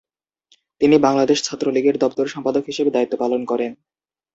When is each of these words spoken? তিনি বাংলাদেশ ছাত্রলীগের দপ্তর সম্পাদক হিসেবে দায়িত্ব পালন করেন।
তিনি 0.81 0.95
বাংলাদেশ 0.97 1.37
ছাত্রলীগের 1.43 1.95
দপ্তর 1.97 2.25
সম্পাদক 2.27 2.63
হিসেবে 2.67 2.89
দায়িত্ব 2.91 3.15
পালন 3.17 3.41
করেন। 3.45 3.71